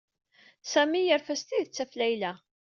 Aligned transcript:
Sami 0.71 1.01
yerfa 1.01 1.35
s 1.39 1.41
tidet 1.43 1.81
ɣef 1.81 1.91
Layla. 1.99 2.33